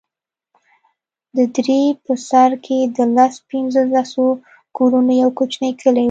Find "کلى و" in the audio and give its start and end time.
5.81-5.99